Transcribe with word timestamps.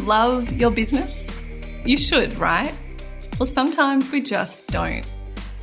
love 0.00 0.52
your 0.52 0.70
business? 0.70 1.28
You 1.84 1.96
should, 1.96 2.32
right? 2.34 2.76
Well, 3.38 3.46
sometimes 3.46 4.10
we 4.10 4.20
just 4.20 4.66
don't. 4.68 5.08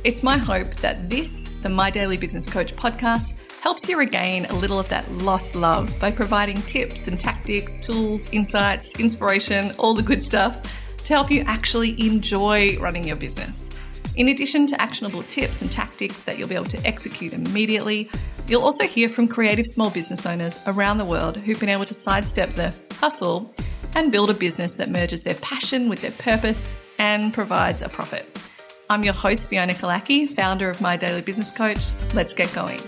It's 0.04 0.22
my 0.22 0.36
hope 0.36 0.74
that 0.76 1.10
this, 1.10 1.50
the 1.62 1.68
My 1.68 1.90
Daily 1.90 2.16
Business 2.16 2.48
Coach 2.48 2.74
podcast, 2.76 3.34
helps 3.60 3.88
you 3.88 3.98
regain 3.98 4.46
a 4.46 4.54
little 4.54 4.78
of 4.78 4.88
that 4.88 5.10
lost 5.12 5.54
love 5.54 5.92
by 6.00 6.10
providing 6.10 6.62
tips 6.62 7.08
and 7.08 7.18
tactics, 7.18 7.76
tools, 7.78 8.32
insights, 8.32 8.98
inspiration, 9.00 9.72
all 9.78 9.94
the 9.94 10.02
good 10.02 10.22
stuff 10.22 10.60
to 11.04 11.14
help 11.14 11.30
you 11.30 11.42
actually 11.46 12.00
enjoy 12.04 12.76
running 12.78 13.04
your 13.04 13.16
business. 13.16 13.68
In 14.16 14.28
addition 14.28 14.66
to 14.68 14.80
actionable 14.80 15.22
tips 15.24 15.62
and 15.62 15.70
tactics 15.70 16.22
that 16.22 16.38
you'll 16.38 16.48
be 16.48 16.54
able 16.54 16.64
to 16.66 16.86
execute 16.86 17.32
immediately, 17.32 18.10
you'll 18.46 18.62
also 18.62 18.84
hear 18.84 19.08
from 19.08 19.28
creative 19.28 19.66
small 19.66 19.90
business 19.90 20.26
owners 20.26 20.58
around 20.66 20.98
the 20.98 21.04
world 21.04 21.36
who've 21.36 21.60
been 21.60 21.68
able 21.68 21.84
to 21.84 21.94
sidestep 21.94 22.54
the 22.54 22.74
hustle 22.94 23.52
and 23.94 24.12
build 24.12 24.30
a 24.30 24.34
business 24.34 24.74
that 24.74 24.90
merges 24.90 25.22
their 25.22 25.34
passion 25.36 25.88
with 25.88 26.00
their 26.02 26.12
purpose 26.12 26.72
and 26.98 27.32
provides 27.32 27.82
a 27.82 27.88
profit. 27.88 28.26
I'm 28.90 29.04
your 29.04 29.14
host, 29.14 29.48
Fiona 29.50 29.74
Killackey, 29.74 30.28
founder 30.28 30.70
of 30.70 30.80
My 30.80 30.96
Daily 30.96 31.20
Business 31.20 31.50
Coach. 31.50 31.90
Let's 32.14 32.34
get 32.34 32.52
going. 32.54 32.80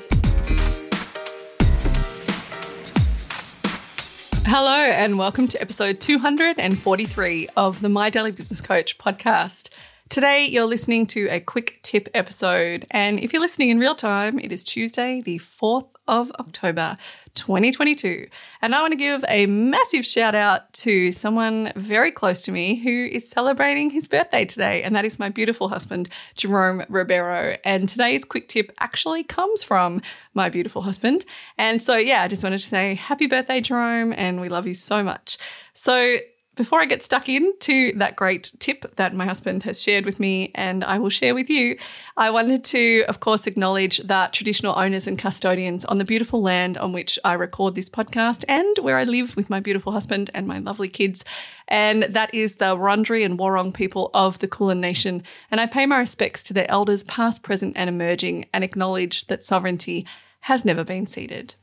Hello, 4.46 4.74
and 4.74 5.18
welcome 5.18 5.46
to 5.48 5.60
episode 5.60 6.00
243 6.00 7.48
of 7.56 7.80
the 7.80 7.88
My 7.88 8.10
Daily 8.10 8.32
Business 8.32 8.60
Coach 8.60 8.98
podcast. 8.98 9.68
Today, 10.08 10.46
you're 10.46 10.64
listening 10.64 11.06
to 11.08 11.28
a 11.28 11.38
quick 11.38 11.78
tip 11.82 12.08
episode, 12.14 12.84
and 12.90 13.20
if 13.20 13.32
you're 13.32 13.42
listening 13.42 13.68
in 13.68 13.78
real 13.78 13.94
time, 13.94 14.40
it 14.40 14.50
is 14.50 14.64
Tuesday, 14.64 15.20
the 15.20 15.38
4th 15.38 15.86
of 16.10 16.30
October, 16.40 16.98
2022. 17.34 18.26
And 18.60 18.74
I 18.74 18.82
want 18.82 18.92
to 18.92 18.98
give 18.98 19.24
a 19.28 19.46
massive 19.46 20.04
shout 20.04 20.34
out 20.34 20.70
to 20.74 21.12
someone 21.12 21.72
very 21.76 22.10
close 22.10 22.42
to 22.42 22.52
me 22.52 22.74
who 22.74 22.90
is 22.90 23.30
celebrating 23.30 23.90
his 23.90 24.08
birthday 24.08 24.44
today, 24.44 24.82
and 24.82 24.94
that 24.96 25.04
is 25.04 25.20
my 25.20 25.28
beautiful 25.28 25.68
husband, 25.68 26.08
Jerome 26.34 26.82
Ribeiro. 26.88 27.56
And 27.64 27.88
today's 27.88 28.24
quick 28.24 28.48
tip 28.48 28.72
actually 28.80 29.22
comes 29.22 29.62
from 29.62 30.02
my 30.34 30.48
beautiful 30.48 30.82
husband. 30.82 31.24
And 31.56 31.80
so, 31.80 31.96
yeah, 31.96 32.22
I 32.22 32.28
just 32.28 32.42
wanted 32.42 32.58
to 32.58 32.68
say 32.68 32.96
happy 32.96 33.28
birthday, 33.28 33.60
Jerome, 33.60 34.12
and 34.12 34.40
we 34.40 34.48
love 34.48 34.66
you 34.66 34.74
so 34.74 35.04
much. 35.04 35.38
So, 35.72 36.16
before 36.60 36.78
I 36.78 36.84
get 36.84 37.02
stuck 37.02 37.26
into 37.26 37.96
that 37.96 38.16
great 38.16 38.52
tip 38.58 38.94
that 38.96 39.14
my 39.14 39.24
husband 39.24 39.62
has 39.62 39.80
shared 39.80 40.04
with 40.04 40.20
me 40.20 40.50
and 40.54 40.84
I 40.84 40.98
will 40.98 41.08
share 41.08 41.34
with 41.34 41.48
you, 41.48 41.78
I 42.18 42.28
wanted 42.28 42.64
to, 42.64 43.04
of 43.08 43.20
course, 43.20 43.46
acknowledge 43.46 43.96
that 44.00 44.34
traditional 44.34 44.78
owners 44.78 45.06
and 45.06 45.18
custodians 45.18 45.86
on 45.86 45.96
the 45.96 46.04
beautiful 46.04 46.42
land 46.42 46.76
on 46.76 46.92
which 46.92 47.18
I 47.24 47.32
record 47.32 47.74
this 47.76 47.88
podcast 47.88 48.44
and 48.46 48.76
where 48.84 48.98
I 48.98 49.04
live 49.04 49.36
with 49.36 49.48
my 49.48 49.58
beautiful 49.58 49.92
husband 49.92 50.28
and 50.34 50.46
my 50.46 50.58
lovely 50.58 50.90
kids. 50.90 51.24
And 51.66 52.02
that 52.02 52.34
is 52.34 52.56
the 52.56 52.76
Wurundjeri 52.76 53.24
and 53.24 53.38
Wurrung 53.38 53.72
people 53.72 54.10
of 54.12 54.38
the 54.40 54.46
Kulin 54.46 54.82
Nation. 54.82 55.22
And 55.50 55.62
I 55.62 55.66
pay 55.66 55.86
my 55.86 55.96
respects 55.96 56.42
to 56.42 56.52
their 56.52 56.70
elders, 56.70 57.04
past, 57.04 57.42
present, 57.42 57.72
and 57.74 57.88
emerging, 57.88 58.50
and 58.52 58.62
acknowledge 58.62 59.28
that 59.28 59.42
sovereignty 59.42 60.06
has 60.40 60.66
never 60.66 60.84
been 60.84 61.06
ceded. 61.06 61.54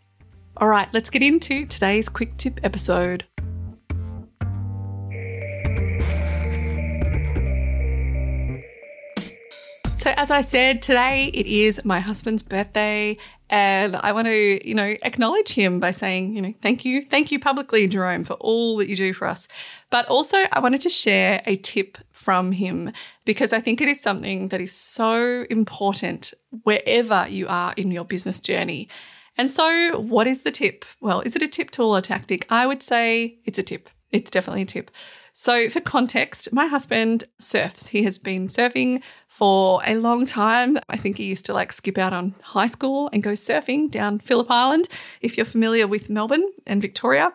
All 0.58 0.70
right, 0.70 0.90
let's 0.92 1.12
get 1.12 1.22
into 1.22 1.68
today's 1.68 2.10
quick 2.10 2.36
tip 2.38 2.60
episode. 2.64 3.26
So, 10.08 10.14
as 10.16 10.32
I 10.32 10.40
said, 10.40 10.82
today 10.82 11.26
it 11.34 11.46
is 11.48 11.84
my 11.84 12.00
husband's 12.00 12.42
birthday, 12.42 13.18
and 13.50 13.94
I 13.98 14.14
want 14.14 14.28
to, 14.28 14.66
you 14.66 14.74
know, 14.74 14.96
acknowledge 15.02 15.50
him 15.50 15.82
by 15.82 15.92
saying, 15.92 16.34
you 16.34 16.42
know, 16.42 16.54
thank 16.62 16.86
you, 16.86 17.04
thank 17.04 17.30
you 17.30 17.42
publicly, 17.42 17.88
Jerome, 17.88 18.24
for 18.24 18.36
all 18.36 18.78
that 18.78 18.88
you 18.88 18.96
do 18.96 19.12
for 19.12 19.28
us. 19.28 19.50
But 19.90 20.06
also, 20.06 20.38
I 20.54 20.62
wanted 20.62 20.80
to 20.80 20.90
share 20.90 21.42
a 21.46 21.58
tip 21.58 21.98
from 22.14 22.54
him 22.54 22.94
because 23.26 23.52
I 23.52 23.60
think 23.60 23.82
it 23.82 23.90
is 23.90 24.00
something 24.00 24.48
that 24.48 24.62
is 24.62 24.74
so 24.74 25.46
important 25.50 26.34
wherever 26.64 27.26
you 27.28 27.48
are 27.50 27.74
in 27.76 27.92
your 27.92 28.06
business 28.06 28.40
journey. 28.40 28.88
And 29.38 29.52
so, 29.52 30.00
what 30.00 30.26
is 30.26 30.44
the 30.44 30.52
tip? 30.52 30.86
Well, 31.02 31.20
is 31.20 31.36
it 31.36 31.42
a 31.42 31.50
tip, 31.50 31.70
tool, 31.70 31.94
or 31.94 32.00
tactic? 32.00 32.50
I 32.50 32.66
would 32.66 32.82
say 32.82 33.40
it's 33.44 33.60
a 33.60 33.64
tip. 33.64 33.90
It's 34.12 34.32
definitely 34.32 34.62
a 34.62 34.68
tip. 34.68 34.90
So, 35.40 35.70
for 35.70 35.82
context, 35.82 36.52
my 36.52 36.66
husband 36.66 37.26
surfs. 37.40 37.90
He 37.90 38.02
has 38.06 38.18
been 38.18 38.48
surfing 38.48 39.04
for 39.28 39.84
a 39.86 39.96
long 39.96 40.26
time. 40.26 40.80
I 40.90 40.98
think 40.98 41.18
he 41.18 41.26
used 41.26 41.46
to 41.46 41.54
like 41.54 41.72
skip 41.72 42.00
out 42.00 42.12
on 42.12 42.34
high 42.42 42.66
school 42.66 43.08
and 43.14 43.22
go 43.22 43.34
surfing 43.34 43.92
down 43.92 44.18
Phillip 44.18 44.50
Island. 44.50 44.88
If 45.22 45.38
you're 45.38 45.46
familiar 45.46 45.86
with 45.86 46.10
Melbourne 46.10 46.50
and 46.66 46.82
Victoria, 46.82 47.34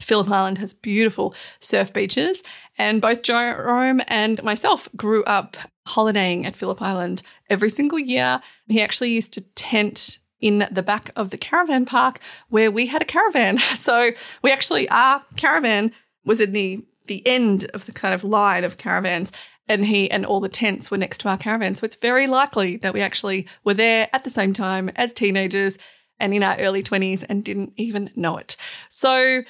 Phillip 0.00 0.28
Island 0.28 0.58
has 0.58 0.74
beautiful 0.74 1.36
surf 1.60 1.92
beaches, 1.92 2.42
and 2.76 3.00
both 3.00 3.22
Jerome 3.22 4.02
and 4.08 4.42
myself 4.42 4.88
grew 4.96 5.22
up 5.22 5.56
holidaying 5.86 6.46
at 6.46 6.56
Phillip 6.56 6.82
Island 6.82 7.22
every 7.48 7.70
single 7.70 8.00
year. 8.00 8.40
He 8.66 8.82
actually 8.82 9.12
used 9.12 9.32
to 9.34 9.42
tent 9.54 10.18
in 10.40 10.66
the 10.72 10.82
back 10.82 11.10
of 11.14 11.30
the 11.30 11.38
caravan 11.38 11.86
park 11.86 12.18
where 12.48 12.72
we 12.72 12.86
had 12.86 13.02
a 13.02 13.06
caravan. 13.06 13.58
So 13.76 14.10
we 14.42 14.50
actually, 14.50 14.88
our 14.88 15.24
caravan 15.36 15.92
was 16.24 16.40
in 16.40 16.52
the 16.52 16.84
the 17.06 17.26
end 17.26 17.70
of 17.74 17.86
the 17.86 17.92
kind 17.92 18.14
of 18.14 18.24
line 18.24 18.64
of 18.64 18.78
caravans 18.78 19.32
and 19.68 19.84
he 19.86 20.10
and 20.10 20.24
all 20.24 20.40
the 20.40 20.48
tents 20.48 20.90
were 20.90 20.98
next 20.98 21.18
to 21.18 21.28
our 21.28 21.38
caravan. 21.38 21.74
So 21.74 21.84
it's 21.84 21.96
very 21.96 22.26
likely 22.26 22.76
that 22.78 22.94
we 22.94 23.00
actually 23.00 23.46
were 23.64 23.74
there 23.74 24.08
at 24.12 24.24
the 24.24 24.30
same 24.30 24.52
time 24.52 24.90
as 24.96 25.12
teenagers 25.12 25.78
and 26.18 26.32
in 26.32 26.42
our 26.42 26.56
early 26.58 26.82
20s 26.82 27.24
and 27.28 27.44
didn't 27.44 27.72
even 27.76 28.10
know 28.16 28.36
it. 28.36 28.56
So, 28.88 29.42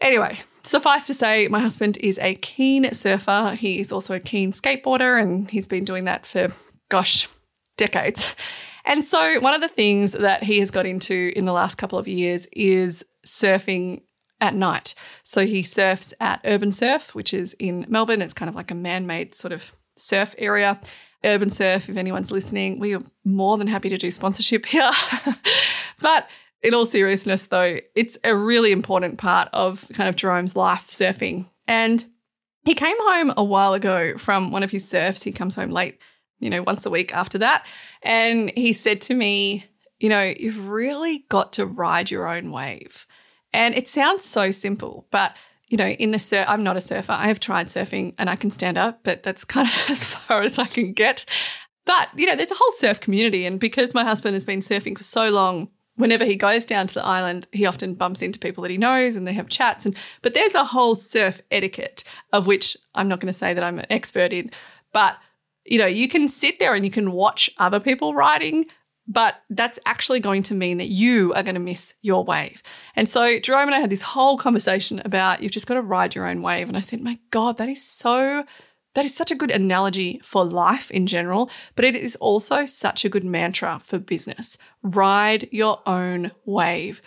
anyway, 0.00 0.40
suffice 0.62 1.06
to 1.06 1.14
say, 1.14 1.48
my 1.48 1.60
husband 1.60 1.98
is 1.98 2.18
a 2.18 2.34
keen 2.36 2.92
surfer. 2.92 3.54
He 3.58 3.80
is 3.80 3.92
also 3.92 4.14
a 4.14 4.20
keen 4.20 4.52
skateboarder 4.52 5.20
and 5.20 5.48
he's 5.48 5.68
been 5.68 5.84
doing 5.84 6.04
that 6.04 6.26
for, 6.26 6.48
gosh, 6.88 7.28
decades. 7.76 8.34
And 8.84 9.04
so, 9.04 9.38
one 9.40 9.54
of 9.54 9.60
the 9.60 9.68
things 9.68 10.12
that 10.12 10.42
he 10.42 10.58
has 10.58 10.70
got 10.70 10.86
into 10.86 11.32
in 11.36 11.44
the 11.44 11.52
last 11.52 11.76
couple 11.76 11.98
of 11.98 12.08
years 12.08 12.46
is 12.52 13.04
surfing 13.26 14.02
at 14.40 14.54
night. 14.54 14.94
So 15.22 15.46
he 15.46 15.62
surfs 15.62 16.14
at 16.20 16.40
Urban 16.44 16.72
Surf, 16.72 17.14
which 17.14 17.34
is 17.34 17.54
in 17.58 17.86
Melbourne. 17.88 18.22
It's 18.22 18.34
kind 18.34 18.48
of 18.48 18.54
like 18.54 18.70
a 18.70 18.74
man 18.74 19.06
made 19.06 19.34
sort 19.34 19.52
of 19.52 19.74
surf 19.96 20.34
area. 20.38 20.80
Urban 21.24 21.50
Surf, 21.50 21.88
if 21.88 21.96
anyone's 21.96 22.30
listening, 22.30 22.78
we 22.78 22.94
are 22.94 23.02
more 23.24 23.58
than 23.58 23.66
happy 23.66 23.88
to 23.90 23.98
do 23.98 24.10
sponsorship 24.10 24.66
here. 24.66 24.90
but 26.00 26.28
in 26.62 26.74
all 26.74 26.86
seriousness, 26.86 27.46
though, 27.46 27.78
it's 27.94 28.18
a 28.24 28.34
really 28.34 28.72
important 28.72 29.18
part 29.18 29.48
of 29.52 29.88
kind 29.92 30.08
of 30.08 30.16
Jerome's 30.16 30.56
life 30.56 30.88
surfing. 30.88 31.46
And 31.66 32.04
he 32.64 32.74
came 32.74 32.96
home 32.98 33.32
a 33.36 33.44
while 33.44 33.74
ago 33.74 34.18
from 34.18 34.50
one 34.50 34.62
of 34.62 34.70
his 34.70 34.86
surfs. 34.86 35.22
He 35.22 35.32
comes 35.32 35.54
home 35.54 35.70
late, 35.70 35.98
you 36.38 36.50
know, 36.50 36.62
once 36.62 36.84
a 36.84 36.90
week 36.90 37.14
after 37.14 37.38
that. 37.38 37.66
And 38.02 38.50
he 38.54 38.72
said 38.72 39.00
to 39.02 39.14
me, 39.14 39.64
You 39.98 40.08
know, 40.10 40.34
you've 40.38 40.68
really 40.68 41.24
got 41.28 41.54
to 41.54 41.66
ride 41.66 42.10
your 42.10 42.28
own 42.28 42.50
wave. 42.50 43.06
And 43.52 43.74
it 43.74 43.88
sounds 43.88 44.24
so 44.24 44.50
simple, 44.52 45.06
but 45.10 45.36
you 45.68 45.76
know, 45.76 45.86
in 45.86 46.10
the 46.10 46.18
surf, 46.18 46.46
I'm 46.48 46.64
not 46.64 46.76
a 46.76 46.80
surfer. 46.80 47.12
I 47.12 47.28
have 47.28 47.38
tried 47.38 47.68
surfing 47.68 48.14
and 48.18 48.28
I 48.28 48.34
can 48.34 48.50
stand 48.50 48.76
up, 48.76 49.00
but 49.04 49.22
that's 49.22 49.44
kind 49.44 49.68
of 49.68 49.84
as 49.90 50.04
far 50.04 50.42
as 50.42 50.58
I 50.58 50.66
can 50.66 50.92
get. 50.92 51.24
But, 51.86 52.08
you 52.16 52.26
know, 52.26 52.34
there's 52.36 52.50
a 52.50 52.56
whole 52.56 52.72
surf 52.72 53.00
community. 53.00 53.46
And 53.46 53.60
because 53.60 53.94
my 53.94 54.04
husband 54.04 54.34
has 54.34 54.44
been 54.44 54.60
surfing 54.60 54.98
for 54.98 55.04
so 55.04 55.30
long, 55.30 55.68
whenever 55.94 56.24
he 56.24 56.34
goes 56.34 56.66
down 56.66 56.88
to 56.88 56.94
the 56.94 57.04
island, 57.04 57.46
he 57.52 57.66
often 57.66 57.94
bumps 57.94 58.20
into 58.20 58.38
people 58.38 58.62
that 58.62 58.70
he 58.70 58.78
knows 58.78 59.14
and 59.14 59.28
they 59.28 59.32
have 59.32 59.48
chats. 59.48 59.86
And, 59.86 59.96
but 60.22 60.34
there's 60.34 60.56
a 60.56 60.64
whole 60.64 60.96
surf 60.96 61.40
etiquette 61.52 62.02
of 62.32 62.48
which 62.48 62.76
I'm 62.94 63.08
not 63.08 63.20
going 63.20 63.32
to 63.32 63.38
say 63.38 63.54
that 63.54 63.64
I'm 63.64 63.78
an 63.78 63.86
expert 63.90 64.32
in, 64.32 64.50
but 64.92 65.18
you 65.64 65.78
know, 65.78 65.86
you 65.86 66.08
can 66.08 66.26
sit 66.26 66.58
there 66.58 66.74
and 66.74 66.84
you 66.84 66.90
can 66.90 67.12
watch 67.12 67.50
other 67.58 67.78
people 67.78 68.14
riding, 68.14 68.66
but 69.10 69.42
that's 69.50 69.80
actually 69.84 70.20
going 70.20 70.44
to 70.44 70.54
mean 70.54 70.78
that 70.78 70.88
you 70.88 71.34
are 71.34 71.42
going 71.42 71.56
to 71.56 71.60
miss 71.60 71.94
your 72.00 72.24
wave. 72.24 72.62
And 72.94 73.08
so 73.08 73.40
Jerome 73.40 73.66
and 73.66 73.74
I 73.74 73.80
had 73.80 73.90
this 73.90 74.02
whole 74.02 74.38
conversation 74.38 75.02
about 75.04 75.42
you've 75.42 75.50
just 75.50 75.66
got 75.66 75.74
to 75.74 75.82
ride 75.82 76.14
your 76.14 76.28
own 76.28 76.42
wave. 76.42 76.68
And 76.68 76.76
I 76.76 76.80
said, 76.80 77.02
my 77.02 77.18
God, 77.32 77.58
that 77.58 77.68
is 77.68 77.84
so, 77.84 78.44
that 78.94 79.04
is 79.04 79.12
such 79.12 79.32
a 79.32 79.34
good 79.34 79.50
analogy 79.50 80.20
for 80.22 80.44
life 80.44 80.92
in 80.92 81.08
general, 81.08 81.50
but 81.74 81.84
it 81.84 81.96
is 81.96 82.14
also 82.16 82.66
such 82.66 83.04
a 83.04 83.08
good 83.08 83.24
mantra 83.24 83.82
for 83.84 83.98
business. 83.98 84.56
Ride 84.80 85.48
your 85.50 85.80
own 85.86 86.30
wave. 86.44 87.02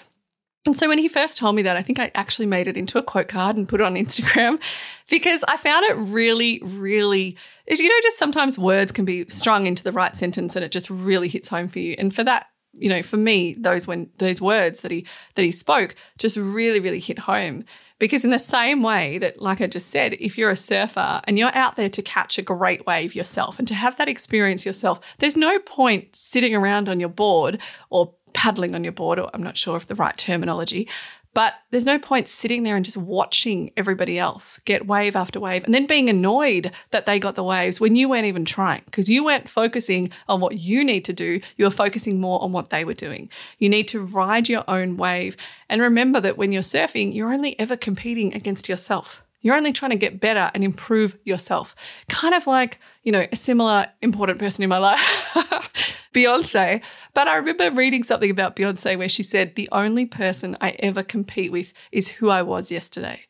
And 0.65 0.77
so 0.77 0.87
when 0.87 0.97
he 0.97 1.09
first 1.09 1.37
told 1.37 1.55
me 1.55 1.61
that, 1.63 1.75
I 1.75 1.81
think 1.81 1.99
I 1.99 2.09
actually 2.15 2.45
made 2.45 2.67
it 2.67 2.77
into 2.77 2.97
a 2.97 3.03
quote 3.03 3.27
card 3.27 3.57
and 3.57 3.67
put 3.67 3.81
it 3.81 3.83
on 3.83 3.95
Instagram 3.95 4.61
because 5.09 5.43
I 5.47 5.57
found 5.57 5.83
it 5.85 5.95
really, 5.95 6.61
really, 6.63 7.37
you 7.67 7.89
know, 7.89 8.01
just 8.01 8.17
sometimes 8.17 8.57
words 8.57 8.91
can 8.91 9.03
be 9.03 9.25
strung 9.27 9.67
into 9.67 9.83
the 9.83 9.91
right 9.91 10.15
sentence 10.15 10.55
and 10.55 10.63
it 10.63 10.71
just 10.71 10.89
really 10.89 11.27
hits 11.27 11.49
home 11.49 11.67
for 11.67 11.79
you. 11.79 11.95
And 11.97 12.15
for 12.15 12.23
that, 12.23 12.47
you 12.73 12.89
know, 12.89 13.03
for 13.03 13.17
me, 13.17 13.53
those 13.53 13.85
when 13.85 14.09
those 14.17 14.41
words 14.41 14.81
that 14.81 14.91
he 14.91 15.05
that 15.35 15.43
he 15.43 15.51
spoke 15.51 15.95
just 16.17 16.37
really, 16.37 16.79
really 16.79 16.99
hit 16.99 17.19
home. 17.19 17.65
Because 17.99 18.25
in 18.25 18.31
the 18.31 18.39
same 18.39 18.81
way 18.81 19.17
that, 19.19 19.39
like 19.39 19.61
I 19.61 19.67
just 19.67 19.89
said, 19.89 20.15
if 20.19 20.37
you're 20.37 20.49
a 20.49 20.55
surfer 20.55 21.21
and 21.25 21.37
you're 21.37 21.55
out 21.55 21.75
there 21.75 21.89
to 21.89 22.01
catch 22.01 22.37
a 22.37 22.41
great 22.41 22.85
wave 22.85 23.15
yourself 23.15 23.59
and 23.59 23.67
to 23.67 23.75
have 23.75 23.95
that 23.97 24.09
experience 24.09 24.65
yourself, 24.65 24.99
there's 25.19 25.37
no 25.37 25.59
point 25.59 26.15
sitting 26.15 26.55
around 26.55 26.89
on 26.89 26.99
your 26.99 27.09
board 27.09 27.59
or 27.89 28.15
paddling 28.33 28.75
on 28.75 28.83
your 28.83 28.93
board, 28.93 29.19
or 29.19 29.29
I'm 29.33 29.43
not 29.43 29.57
sure 29.57 29.75
of 29.75 29.87
the 29.87 29.95
right 29.95 30.17
terminology, 30.17 30.87
But 31.33 31.55
there's 31.71 31.85
no 31.85 31.97
point 31.97 32.27
sitting 32.27 32.61
there 32.61 32.75
and 32.75 32.85
just 32.85 32.97
watching 32.97 33.71
everybody 33.75 34.19
else 34.19 34.59
get 34.65 34.85
wave 34.85 35.15
after 35.15 35.39
wave 35.39 35.63
and 35.63 35.73
then 35.73 35.87
being 35.87 36.09
annoyed 36.09 36.71
that 36.91 37.07
they 37.07 37.19
got 37.19 37.35
the 37.35 37.43
waves 37.43 37.79
when 37.79 37.95
you 37.95 38.07
weren't 38.07 38.27
even 38.27 38.45
trying 38.45 38.83
because 38.85 39.09
you 39.09 39.23
weren't 39.23 39.49
focusing 39.49 40.11
on 40.29 40.39
what 40.39 40.59
you 40.59 40.83
need 40.83 41.03
to 41.05 41.13
do. 41.13 41.41
You 41.57 41.65
were 41.65 41.71
focusing 41.71 42.21
more 42.21 42.41
on 42.43 42.51
what 42.51 42.69
they 42.69 42.85
were 42.85 42.93
doing. 42.93 43.29
You 43.57 43.69
need 43.69 43.87
to 43.89 44.01
ride 44.01 44.47
your 44.47 44.63
own 44.67 44.95
wave. 44.95 45.35
And 45.69 45.81
remember 45.81 46.21
that 46.21 46.37
when 46.37 46.51
you're 46.51 46.61
surfing, 46.61 47.15
you're 47.15 47.33
only 47.33 47.59
ever 47.59 47.75
competing 47.75 48.33
against 48.35 48.69
yourself. 48.69 49.23
You're 49.41 49.55
only 49.55 49.73
trying 49.73 49.91
to 49.91 49.97
get 49.97 50.21
better 50.21 50.51
and 50.53 50.63
improve 50.63 51.17
yourself. 51.25 51.75
Kind 52.07 52.35
of 52.35 52.45
like, 52.47 52.79
you 53.03 53.11
know, 53.11 53.25
a 53.31 53.35
similar 53.35 53.87
important 54.01 54.39
person 54.39 54.63
in 54.63 54.69
my 54.69 54.77
life, 54.77 56.02
Beyonce. 56.13 56.81
But 57.13 57.27
I 57.27 57.37
remember 57.37 57.71
reading 57.71 58.03
something 58.03 58.31
about 58.31 58.55
Beyonce 58.55 58.97
where 58.97 59.09
she 59.09 59.23
said, 59.23 59.55
the 59.55 59.69
only 59.71 60.05
person 60.05 60.57
I 60.61 60.71
ever 60.79 61.03
compete 61.03 61.51
with 61.51 61.73
is 61.91 62.07
who 62.07 62.29
I 62.29 62.41
was 62.41 62.71
yesterday. 62.71 63.21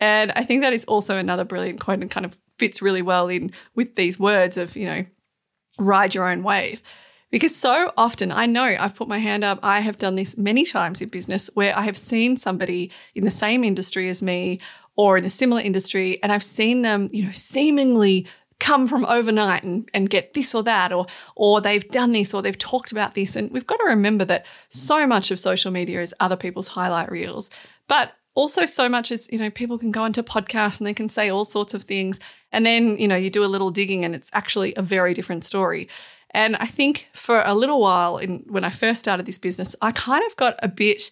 And 0.00 0.32
I 0.32 0.42
think 0.44 0.62
that 0.62 0.72
is 0.72 0.84
also 0.86 1.16
another 1.16 1.44
brilliant 1.44 1.80
quote 1.80 2.00
and 2.00 2.10
kind 2.10 2.26
of 2.26 2.36
fits 2.58 2.82
really 2.82 3.02
well 3.02 3.28
in 3.28 3.52
with 3.74 3.94
these 3.94 4.18
words 4.18 4.56
of, 4.56 4.76
you 4.76 4.86
know, 4.86 5.04
ride 5.78 6.14
your 6.14 6.28
own 6.28 6.42
wave. 6.42 6.82
Because 7.30 7.56
so 7.56 7.92
often, 7.96 8.30
I 8.30 8.44
know 8.44 8.64
I've 8.64 8.94
put 8.94 9.08
my 9.08 9.18
hand 9.18 9.42
up, 9.42 9.58
I 9.62 9.80
have 9.80 9.98
done 9.98 10.16
this 10.16 10.36
many 10.36 10.66
times 10.66 11.00
in 11.00 11.08
business 11.08 11.48
where 11.54 11.76
I 11.76 11.82
have 11.82 11.96
seen 11.96 12.36
somebody 12.36 12.90
in 13.14 13.24
the 13.24 13.30
same 13.30 13.64
industry 13.64 14.10
as 14.10 14.20
me 14.20 14.60
or 14.96 15.16
in 15.16 15.24
a 15.24 15.30
similar 15.30 15.62
industry, 15.62 16.22
and 16.22 16.30
I've 16.30 16.42
seen 16.42 16.82
them, 16.82 17.08
you 17.10 17.24
know, 17.24 17.32
seemingly 17.32 18.26
come 18.62 18.86
from 18.86 19.04
overnight 19.06 19.64
and, 19.64 19.90
and 19.92 20.08
get 20.08 20.34
this 20.34 20.54
or 20.54 20.62
that, 20.62 20.92
or 20.92 21.06
or 21.34 21.60
they've 21.60 21.88
done 21.90 22.12
this 22.12 22.32
or 22.32 22.40
they've 22.40 22.56
talked 22.56 22.92
about 22.92 23.14
this. 23.14 23.34
And 23.34 23.50
we've 23.50 23.66
got 23.66 23.78
to 23.78 23.86
remember 23.86 24.24
that 24.26 24.46
so 24.68 25.06
much 25.06 25.30
of 25.30 25.40
social 25.40 25.72
media 25.72 26.00
is 26.00 26.14
other 26.20 26.36
people's 26.36 26.68
highlight 26.68 27.10
reels. 27.10 27.50
But 27.88 28.12
also 28.34 28.64
so 28.64 28.88
much 28.88 29.10
as, 29.10 29.28
you 29.30 29.38
know, 29.38 29.50
people 29.50 29.78
can 29.78 29.90
go 29.90 30.04
into 30.04 30.22
podcasts 30.22 30.78
and 30.78 30.86
they 30.86 30.94
can 30.94 31.08
say 31.08 31.28
all 31.28 31.44
sorts 31.44 31.74
of 31.74 31.82
things. 31.82 32.20
And 32.52 32.64
then, 32.64 32.96
you 32.96 33.08
know, 33.08 33.16
you 33.16 33.30
do 33.30 33.44
a 33.44 33.46
little 33.46 33.70
digging 33.70 34.04
and 34.04 34.14
it's 34.14 34.30
actually 34.32 34.74
a 34.76 34.82
very 34.82 35.12
different 35.12 35.44
story. 35.44 35.88
And 36.30 36.56
I 36.56 36.66
think 36.66 37.08
for 37.12 37.42
a 37.44 37.54
little 37.54 37.80
while 37.80 38.16
in 38.16 38.44
when 38.48 38.64
I 38.64 38.70
first 38.70 39.00
started 39.00 39.26
this 39.26 39.38
business, 39.38 39.74
I 39.82 39.90
kind 39.90 40.24
of 40.24 40.36
got 40.36 40.54
a 40.62 40.68
bit 40.68 41.10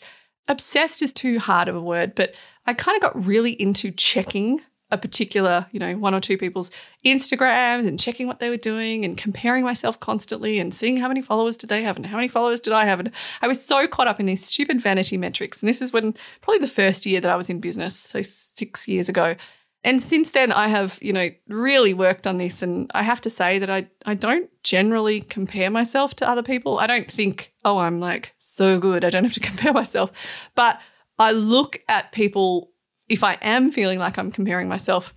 obsessed 0.48 1.02
is 1.02 1.12
too 1.12 1.40
hard 1.40 1.68
of 1.68 1.76
a 1.76 1.82
word, 1.82 2.14
but 2.14 2.32
I 2.66 2.74
kind 2.74 2.96
of 2.96 3.02
got 3.02 3.26
really 3.26 3.52
into 3.52 3.90
checking 3.90 4.60
a 4.90 4.98
particular, 4.98 5.66
you 5.72 5.80
know, 5.80 5.96
one 5.96 6.14
or 6.14 6.20
two 6.20 6.36
people's 6.36 6.70
Instagrams 7.04 7.86
and 7.86 7.98
checking 7.98 8.26
what 8.26 8.40
they 8.40 8.50
were 8.50 8.56
doing 8.56 9.04
and 9.04 9.16
comparing 9.16 9.64
myself 9.64 9.98
constantly 10.00 10.58
and 10.58 10.74
seeing 10.74 10.96
how 10.96 11.08
many 11.08 11.22
followers 11.22 11.56
did 11.56 11.70
they 11.70 11.82
have 11.82 11.96
and 11.96 12.06
how 12.06 12.16
many 12.16 12.28
followers 12.28 12.60
did 12.60 12.72
I 12.72 12.84
have. 12.84 13.00
And 13.00 13.10
I 13.42 13.48
was 13.48 13.64
so 13.64 13.86
caught 13.86 14.08
up 14.08 14.20
in 14.20 14.26
these 14.26 14.44
stupid 14.44 14.80
vanity 14.80 15.16
metrics. 15.16 15.62
And 15.62 15.68
this 15.68 15.80
is 15.80 15.92
when 15.92 16.14
probably 16.40 16.60
the 16.60 16.68
first 16.68 17.06
year 17.06 17.20
that 17.20 17.30
I 17.30 17.36
was 17.36 17.50
in 17.50 17.60
business, 17.60 17.96
so 17.96 18.22
six 18.22 18.88
years 18.88 19.08
ago. 19.08 19.36
And 19.82 20.00
since 20.00 20.32
then, 20.32 20.52
I 20.52 20.68
have, 20.68 20.98
you 21.00 21.12
know, 21.12 21.30
really 21.48 21.94
worked 21.94 22.26
on 22.26 22.36
this. 22.36 22.62
And 22.62 22.90
I 22.94 23.02
have 23.02 23.20
to 23.22 23.30
say 23.30 23.58
that 23.58 23.70
I, 23.70 23.88
I 24.04 24.14
don't 24.14 24.50
generally 24.62 25.22
compare 25.22 25.70
myself 25.70 26.14
to 26.16 26.28
other 26.28 26.42
people. 26.42 26.78
I 26.78 26.86
don't 26.86 27.10
think, 27.10 27.54
oh, 27.64 27.78
I'm 27.78 27.98
like 27.98 28.34
so 28.38 28.78
good. 28.78 29.04
I 29.04 29.10
don't 29.10 29.24
have 29.24 29.32
to 29.34 29.40
compare 29.48 29.72
myself. 29.72 30.12
But 30.54 30.80
I 31.18 31.32
look 31.32 31.82
at 31.88 32.12
people, 32.12 32.72
if 33.10 33.24
I 33.24 33.36
am 33.42 33.70
feeling 33.72 33.98
like 33.98 34.16
I'm 34.16 34.30
comparing 34.30 34.68
myself, 34.68 35.12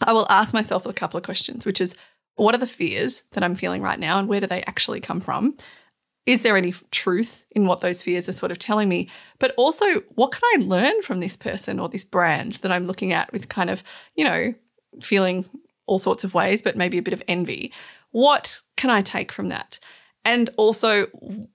I 0.00 0.12
will 0.12 0.26
ask 0.30 0.54
myself 0.54 0.86
a 0.86 0.92
couple 0.92 1.18
of 1.18 1.24
questions, 1.24 1.66
which 1.66 1.80
is 1.80 1.96
what 2.36 2.54
are 2.54 2.58
the 2.58 2.66
fears 2.66 3.22
that 3.32 3.42
I'm 3.42 3.56
feeling 3.56 3.82
right 3.82 3.98
now 3.98 4.18
and 4.18 4.28
where 4.28 4.40
do 4.40 4.46
they 4.46 4.62
actually 4.62 5.00
come 5.00 5.20
from? 5.20 5.56
Is 6.24 6.42
there 6.42 6.56
any 6.56 6.72
truth 6.90 7.44
in 7.50 7.66
what 7.66 7.80
those 7.80 8.02
fears 8.02 8.28
are 8.28 8.32
sort 8.32 8.52
of 8.52 8.58
telling 8.58 8.88
me? 8.88 9.08
But 9.38 9.54
also, 9.56 10.00
what 10.14 10.32
can 10.32 10.42
I 10.54 10.64
learn 10.64 11.02
from 11.02 11.20
this 11.20 11.36
person 11.36 11.80
or 11.80 11.88
this 11.88 12.04
brand 12.04 12.54
that 12.56 12.72
I'm 12.72 12.86
looking 12.86 13.12
at 13.12 13.32
with 13.32 13.48
kind 13.48 13.70
of, 13.70 13.82
you 14.14 14.24
know, 14.24 14.54
feeling 15.00 15.44
all 15.86 15.98
sorts 15.98 16.24
of 16.24 16.34
ways, 16.34 16.62
but 16.62 16.76
maybe 16.76 16.98
a 16.98 17.02
bit 17.02 17.14
of 17.14 17.22
envy? 17.28 17.72
What 18.10 18.60
can 18.76 18.90
I 18.90 19.02
take 19.02 19.32
from 19.32 19.48
that? 19.48 19.78
And 20.26 20.50
also, 20.56 21.06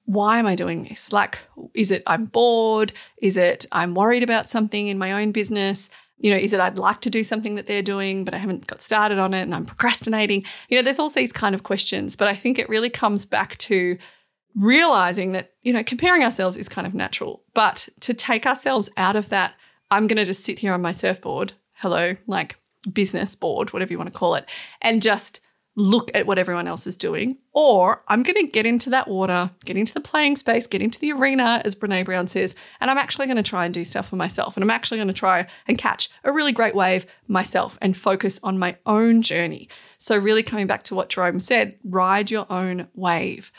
why 0.05 0.39
am 0.39 0.47
I 0.47 0.55
doing 0.55 0.83
this? 0.85 1.11
Like, 1.11 1.39
is 1.73 1.91
it 1.91 2.03
I'm 2.07 2.25
bored? 2.25 2.93
Is 3.17 3.35
it 3.35 3.65
I'm 3.73 3.93
worried 3.93 4.23
about 4.23 4.49
something 4.49 4.87
in 4.87 4.97
my 4.97 5.11
own 5.11 5.33
business? 5.33 5.89
You 6.17 6.31
know, 6.31 6.37
is 6.37 6.53
it 6.53 6.61
I'd 6.61 6.77
like 6.77 7.01
to 7.01 7.09
do 7.09 7.21
something 7.21 7.55
that 7.55 7.65
they're 7.65 7.81
doing, 7.81 8.23
but 8.23 8.33
I 8.33 8.37
haven't 8.37 8.67
got 8.67 8.79
started 8.79 9.19
on 9.19 9.33
it 9.33 9.41
and 9.41 9.53
I'm 9.53 9.65
procrastinating? 9.65 10.45
You 10.69 10.77
know, 10.77 10.83
there's 10.83 10.99
all 10.99 11.09
these 11.09 11.33
kind 11.33 11.53
of 11.53 11.63
questions, 11.63 12.15
but 12.15 12.29
I 12.29 12.33
think 12.33 12.57
it 12.57 12.69
really 12.69 12.89
comes 12.89 13.25
back 13.25 13.57
to 13.57 13.97
realizing 14.55 15.33
that, 15.33 15.51
you 15.63 15.73
know, 15.73 15.83
comparing 15.83 16.23
ourselves 16.23 16.55
is 16.55 16.69
kind 16.69 16.87
of 16.87 16.93
natural, 16.93 17.43
but 17.53 17.89
to 17.99 18.13
take 18.13 18.45
ourselves 18.45 18.89
out 18.95 19.17
of 19.17 19.27
that, 19.29 19.53
I'm 19.89 20.07
going 20.07 20.15
to 20.15 20.25
just 20.25 20.45
sit 20.45 20.59
here 20.59 20.73
on 20.73 20.81
my 20.81 20.93
surfboard, 20.93 21.51
hello, 21.73 22.15
like 22.25 22.55
business 22.93 23.35
board, 23.35 23.73
whatever 23.73 23.91
you 23.91 23.97
want 23.97 24.13
to 24.13 24.17
call 24.17 24.35
it, 24.35 24.45
and 24.81 25.01
just 25.01 25.41
look 25.75 26.11
at 26.13 26.25
what 26.25 26.37
everyone 26.37 26.67
else 26.67 26.85
is 26.85 26.97
doing, 26.97 27.37
or 27.53 28.03
I'm 28.07 28.23
going 28.23 28.35
to 28.35 28.51
get 28.51 28.65
into 28.65 28.89
that 28.89 29.07
water, 29.07 29.51
get 29.63 29.77
into 29.77 29.93
the 29.93 30.01
playing 30.01 30.35
space, 30.35 30.67
get 30.67 30.81
into 30.81 30.99
the 30.99 31.13
arena, 31.13 31.61
as 31.63 31.75
Brene 31.75 32.05
Brown 32.05 32.27
says, 32.27 32.55
and 32.79 32.91
I'm 32.91 32.97
actually 32.97 33.27
going 33.27 33.37
to 33.37 33.43
try 33.43 33.65
and 33.65 33.73
do 33.73 33.83
stuff 33.83 34.09
for 34.09 34.17
myself. 34.17 34.57
And 34.57 34.63
I'm 34.63 34.69
actually 34.69 34.97
going 34.97 35.07
to 35.07 35.13
try 35.13 35.47
and 35.67 35.77
catch 35.77 36.09
a 36.23 36.31
really 36.31 36.51
great 36.51 36.75
wave 36.75 37.05
myself 37.27 37.77
and 37.81 37.95
focus 37.95 38.39
on 38.43 38.59
my 38.59 38.77
own 38.85 39.21
journey. 39.21 39.69
So, 39.97 40.17
really 40.17 40.43
coming 40.43 40.67
back 40.67 40.83
to 40.83 40.95
what 40.95 41.09
Jerome 41.09 41.39
said, 41.39 41.79
ride 41.83 42.31
your 42.31 42.51
own 42.51 42.87
wave. 42.93 43.51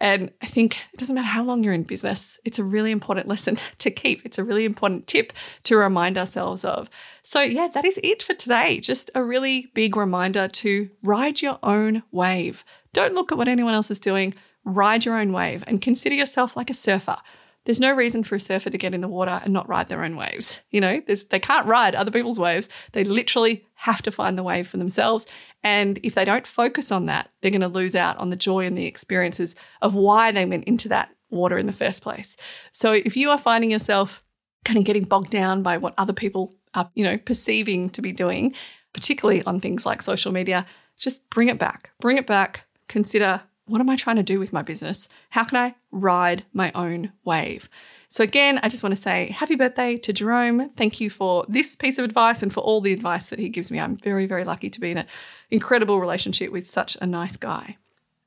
And 0.00 0.32
I 0.40 0.46
think 0.46 0.78
it 0.94 0.98
doesn't 0.98 1.14
matter 1.14 1.28
how 1.28 1.44
long 1.44 1.62
you're 1.62 1.74
in 1.74 1.82
business, 1.82 2.40
it's 2.44 2.58
a 2.58 2.64
really 2.64 2.90
important 2.90 3.28
lesson 3.28 3.58
to 3.78 3.90
keep. 3.90 4.24
It's 4.24 4.38
a 4.38 4.44
really 4.44 4.64
important 4.64 5.06
tip 5.06 5.32
to 5.64 5.76
remind 5.76 6.16
ourselves 6.16 6.64
of. 6.64 6.88
So, 7.22 7.42
yeah, 7.42 7.68
that 7.74 7.84
is 7.84 8.00
it 8.02 8.22
for 8.22 8.34
today. 8.34 8.80
Just 8.80 9.10
a 9.14 9.22
really 9.22 9.70
big 9.74 9.96
reminder 9.96 10.48
to 10.48 10.90
ride 11.04 11.42
your 11.42 11.58
own 11.62 12.02
wave. 12.10 12.64
Don't 12.92 13.14
look 13.14 13.30
at 13.30 13.38
what 13.38 13.48
anyone 13.48 13.74
else 13.74 13.90
is 13.90 14.00
doing, 14.00 14.34
ride 14.64 15.04
your 15.04 15.16
own 15.18 15.32
wave 15.32 15.62
and 15.66 15.82
consider 15.82 16.14
yourself 16.14 16.56
like 16.56 16.70
a 16.70 16.74
surfer. 16.74 17.18
There's 17.64 17.80
no 17.80 17.92
reason 17.92 18.24
for 18.24 18.34
a 18.34 18.40
surfer 18.40 18.70
to 18.70 18.78
get 18.78 18.94
in 18.94 19.02
the 19.02 19.08
water 19.08 19.40
and 19.44 19.52
not 19.52 19.68
ride 19.68 19.88
their 19.88 20.02
own 20.02 20.16
waves. 20.16 20.60
You 20.70 20.80
know, 20.80 21.02
they 21.06 21.38
can't 21.38 21.66
ride 21.66 21.94
other 21.94 22.10
people's 22.10 22.40
waves. 22.40 22.68
They 22.92 23.04
literally 23.04 23.66
have 23.74 24.00
to 24.02 24.10
find 24.10 24.38
the 24.38 24.42
wave 24.42 24.66
for 24.66 24.78
themselves. 24.78 25.26
And 25.62 25.98
if 26.02 26.14
they 26.14 26.24
don't 26.24 26.46
focus 26.46 26.90
on 26.90 27.06
that, 27.06 27.30
they're 27.40 27.50
going 27.50 27.60
to 27.60 27.68
lose 27.68 27.94
out 27.94 28.16
on 28.16 28.30
the 28.30 28.36
joy 28.36 28.64
and 28.64 28.78
the 28.78 28.86
experiences 28.86 29.54
of 29.82 29.94
why 29.94 30.32
they 30.32 30.46
went 30.46 30.64
into 30.64 30.88
that 30.88 31.10
water 31.28 31.58
in 31.58 31.66
the 31.66 31.72
first 31.72 32.02
place. 32.02 32.36
So 32.72 32.92
if 32.92 33.16
you 33.16 33.30
are 33.30 33.38
finding 33.38 33.70
yourself 33.70 34.22
kind 34.64 34.78
of 34.78 34.84
getting 34.84 35.04
bogged 35.04 35.30
down 35.30 35.62
by 35.62 35.76
what 35.76 35.94
other 35.98 36.12
people 36.12 36.54
are, 36.74 36.90
you 36.94 37.04
know, 37.04 37.18
perceiving 37.18 37.90
to 37.90 38.02
be 38.02 38.12
doing, 38.12 38.54
particularly 38.92 39.42
on 39.44 39.60
things 39.60 39.84
like 39.84 40.02
social 40.02 40.32
media, 40.32 40.66
just 40.98 41.28
bring 41.30 41.48
it 41.48 41.58
back. 41.58 41.90
Bring 42.00 42.18
it 42.18 42.26
back. 42.26 42.66
Consider 42.88 43.42
what 43.70 43.80
am 43.80 43.88
I 43.88 43.96
trying 43.96 44.16
to 44.16 44.22
do 44.22 44.38
with 44.38 44.52
my 44.52 44.62
business? 44.62 45.08
How 45.30 45.44
can 45.44 45.58
I 45.58 45.74
ride 45.90 46.44
my 46.52 46.72
own 46.74 47.12
wave? 47.24 47.68
So, 48.08 48.24
again, 48.24 48.58
I 48.62 48.68
just 48.68 48.82
want 48.82 48.94
to 48.94 49.00
say 49.00 49.28
happy 49.28 49.54
birthday 49.54 49.96
to 49.98 50.12
Jerome. 50.12 50.70
Thank 50.70 51.00
you 51.00 51.10
for 51.10 51.44
this 51.48 51.76
piece 51.76 51.96
of 51.96 52.04
advice 52.04 52.42
and 52.42 52.52
for 52.52 52.60
all 52.60 52.80
the 52.80 52.92
advice 52.92 53.30
that 53.30 53.38
he 53.38 53.48
gives 53.48 53.70
me. 53.70 53.78
I'm 53.78 53.96
very, 53.96 54.26
very 54.26 54.44
lucky 54.44 54.68
to 54.68 54.80
be 54.80 54.90
in 54.90 54.98
an 54.98 55.06
incredible 55.50 56.00
relationship 56.00 56.50
with 56.50 56.66
such 56.66 56.96
a 57.00 57.06
nice 57.06 57.36
guy. 57.36 57.76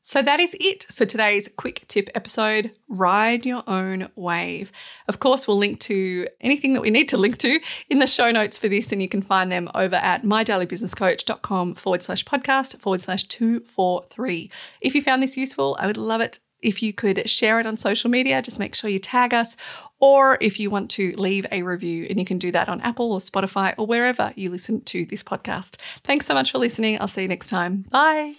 So 0.05 0.21
that 0.21 0.41
is 0.41 0.53
it 0.59 0.83
for 0.91 1.05
today's 1.05 1.49
quick 1.55 1.85
tip 1.87 2.09
episode. 2.13 2.71
Ride 2.89 3.45
your 3.45 3.63
own 3.67 4.09
wave. 4.17 4.69
Of 5.07 5.21
course, 5.21 5.47
we'll 5.47 5.57
link 5.57 5.79
to 5.81 6.27
anything 6.41 6.73
that 6.73 6.81
we 6.81 6.89
need 6.89 7.07
to 7.09 7.17
link 7.17 7.37
to 7.37 7.61
in 7.89 7.99
the 7.99 8.05
show 8.05 8.29
notes 8.29 8.57
for 8.57 8.67
this, 8.67 8.91
and 8.91 9.01
you 9.01 9.07
can 9.07 9.21
find 9.21 9.49
them 9.49 9.69
over 9.73 9.95
at 9.95 10.23
mydailybusinesscoach.com 10.23 11.75
forward 11.75 12.03
slash 12.03 12.25
podcast 12.25 12.77
forward 12.81 12.99
slash 12.99 13.23
243. 13.23 14.51
If 14.81 14.93
you 14.93 15.01
found 15.01 15.23
this 15.23 15.37
useful, 15.37 15.77
I 15.79 15.87
would 15.87 15.97
love 15.97 16.19
it 16.19 16.39
if 16.61 16.83
you 16.83 16.91
could 16.91 17.29
share 17.29 17.61
it 17.61 17.65
on 17.65 17.77
social 17.77 18.09
media, 18.09 18.41
just 18.41 18.59
make 18.59 18.75
sure 18.75 18.89
you 18.89 18.99
tag 18.99 19.33
us. 19.33 19.55
Or 20.01 20.37
if 20.41 20.59
you 20.59 20.69
want 20.69 20.91
to 20.91 21.13
leave 21.17 21.45
a 21.49 21.63
review, 21.63 22.07
and 22.09 22.19
you 22.19 22.25
can 22.25 22.37
do 22.37 22.51
that 22.51 22.67
on 22.67 22.81
Apple 22.81 23.13
or 23.13 23.19
Spotify 23.19 23.73
or 23.77 23.87
wherever 23.87 24.33
you 24.35 24.49
listen 24.49 24.81
to 24.81 25.05
this 25.05 25.23
podcast. 25.23 25.77
Thanks 26.03 26.25
so 26.25 26.33
much 26.33 26.51
for 26.51 26.57
listening. 26.57 26.99
I'll 26.99 27.07
see 27.07 27.21
you 27.21 27.29
next 27.29 27.47
time. 27.47 27.85
Bye. 27.89 28.35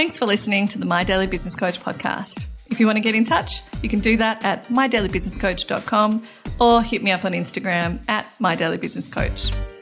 Thanks 0.00 0.16
for 0.16 0.24
listening 0.24 0.66
to 0.68 0.78
the 0.78 0.86
My 0.86 1.04
Daily 1.04 1.26
Business 1.26 1.54
Coach 1.54 1.78
podcast. 1.78 2.46
If 2.70 2.80
you 2.80 2.86
want 2.86 2.96
to 2.96 3.02
get 3.02 3.14
in 3.14 3.26
touch, 3.26 3.60
you 3.82 3.90
can 3.90 4.00
do 4.00 4.16
that 4.16 4.42
at 4.46 4.66
mydailybusinesscoach.com 4.68 6.26
or 6.58 6.82
hit 6.82 7.02
me 7.02 7.10
up 7.10 7.26
on 7.26 7.32
Instagram 7.32 8.00
at 8.08 8.24
mydailybusinesscoach. 8.40 9.79